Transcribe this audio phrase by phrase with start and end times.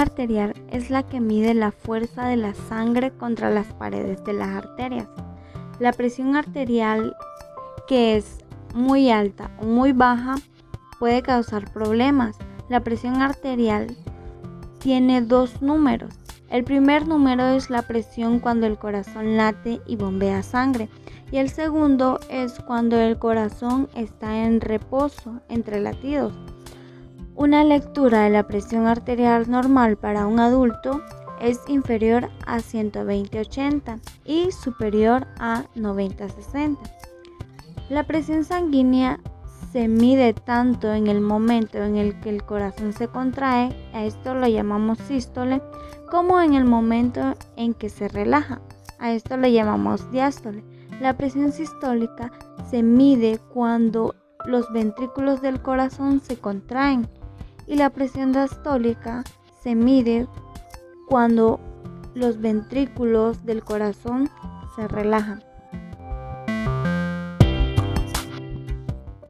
[0.00, 4.48] arterial es la que mide la fuerza de la sangre contra las paredes de las
[4.48, 5.08] arterias.
[5.78, 7.16] La presión arterial
[7.86, 8.38] que es
[8.74, 10.36] muy alta o muy baja
[10.98, 12.36] puede causar problemas.
[12.68, 13.96] La presión arterial
[14.78, 16.14] tiene dos números.
[16.50, 20.88] El primer número es la presión cuando el corazón late y bombea sangre
[21.30, 26.32] y el segundo es cuando el corazón está en reposo entre latidos.
[27.40, 31.00] Una lectura de la presión arterial normal para un adulto
[31.40, 36.76] es inferior a 120-80 y superior a 90-60.
[37.88, 39.20] La presión sanguínea
[39.72, 44.34] se mide tanto en el momento en el que el corazón se contrae, a esto
[44.34, 45.62] lo llamamos sístole,
[46.10, 48.60] como en el momento en que se relaja,
[48.98, 50.62] a esto lo llamamos diástole.
[51.00, 52.32] La presión sistólica
[52.68, 54.14] se mide cuando
[54.44, 57.08] los ventrículos del corazón se contraen
[57.66, 59.24] y la presión diastólica
[59.62, 60.26] se mide
[61.08, 61.60] cuando
[62.14, 64.30] los ventrículos del corazón
[64.76, 65.49] se relajan.